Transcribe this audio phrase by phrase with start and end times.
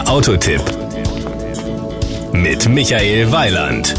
[0.00, 0.62] Der Autotipp
[2.32, 3.94] mit Michael Weiland.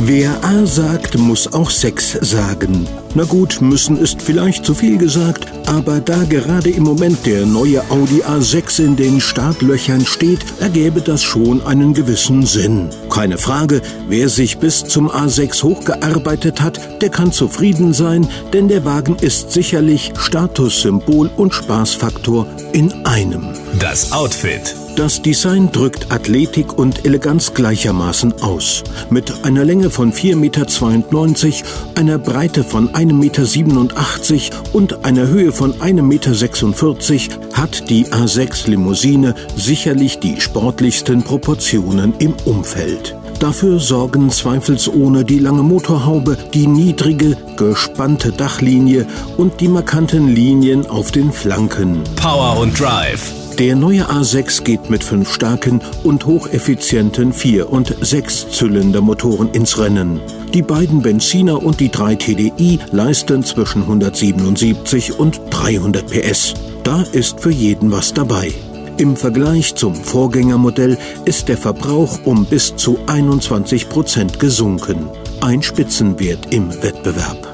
[0.00, 2.88] Wer A sagt, muss auch Sex sagen.
[3.14, 7.82] Na gut, müssen ist vielleicht zu viel gesagt, aber da gerade im Moment der neue
[7.90, 12.88] Audi A6 in den Startlöchern steht, ergäbe das schon einen gewissen Sinn.
[13.10, 18.84] Keine Frage, wer sich bis zum A6 hochgearbeitet hat, der kann zufrieden sein, denn der
[18.84, 23.48] Wagen ist sicherlich Statussymbol und Spaßfaktor in einem.
[23.80, 24.76] Das Outfit.
[24.96, 28.82] Das Design drückt Athletik und Eleganz gleichermaßen aus.
[29.08, 31.64] Mit einer Länge von 4,92 Meter,
[31.94, 39.34] einer Breite von 1,87 Meter und einer Höhe von 1,46 Meter hat die A6 Limousine
[39.56, 43.16] sicherlich die sportlichsten Proportionen im Umfeld.
[43.38, 49.06] Dafür sorgen zweifelsohne die lange Motorhaube, die niedrige, gespannte Dachlinie
[49.38, 52.02] und die markanten Linien auf den Flanken.
[52.16, 53.32] Power und Drive.
[53.60, 60.18] Der neue A6 geht mit fünf starken und hocheffizienten Vier- und Sechszylindermotoren ins Rennen.
[60.54, 66.54] Die beiden Benziner und die drei TDI leisten zwischen 177 und 300 PS.
[66.84, 68.50] Da ist für jeden was dabei.
[68.96, 75.10] Im Vergleich zum Vorgängermodell ist der Verbrauch um bis zu 21 Prozent gesunken.
[75.42, 77.49] Ein Spitzenwert im Wettbewerb.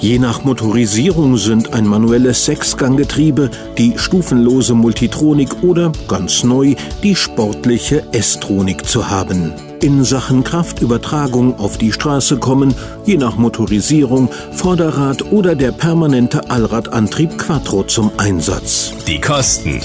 [0.00, 8.04] Je nach Motorisierung sind ein manuelles Sechsganggetriebe, die stufenlose Multitronik oder, ganz neu, die sportliche
[8.12, 9.52] S-Tronik zu haben.
[9.82, 12.74] In Sachen Kraftübertragung auf die Straße kommen,
[13.06, 18.92] je nach Motorisierung, Vorderrad oder der permanente Allradantrieb Quattro zum Einsatz.
[19.08, 19.80] Die Kosten.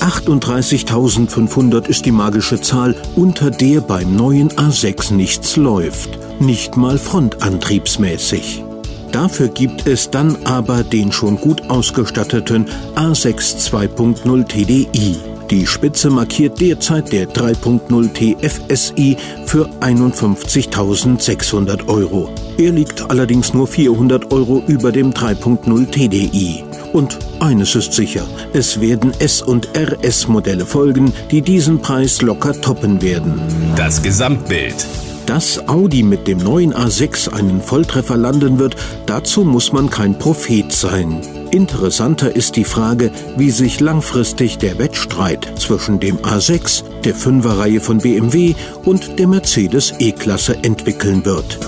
[0.00, 6.18] 38.500 ist die magische Zahl, unter der beim neuen A6 nichts läuft.
[6.40, 8.62] Nicht mal frontantriebsmäßig.
[9.12, 15.16] Dafür gibt es dann aber den schon gut ausgestatteten A6 2.0 TDI.
[15.50, 22.28] Die Spitze markiert derzeit der 3.0 TFSI für 51.600 Euro.
[22.58, 26.64] Er liegt allerdings nur 400 Euro über dem 3.0 TDI.
[26.92, 33.00] Und eines ist sicher, es werden S- und RS-Modelle folgen, die diesen Preis locker toppen
[33.00, 33.40] werden.
[33.74, 34.86] Das Gesamtbild.
[35.28, 40.72] Dass Audi mit dem neuen A6 einen Volltreffer landen wird, dazu muss man kein Prophet
[40.72, 41.20] sein.
[41.50, 47.98] Interessanter ist die Frage, wie sich langfristig der Wettstreit zwischen dem A6, der 5er-Reihe von
[47.98, 48.54] BMW
[48.86, 51.58] und der Mercedes E-Klasse entwickeln wird.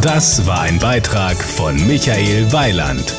[0.00, 3.12] Das war ein Beitrag von Michael Weiland.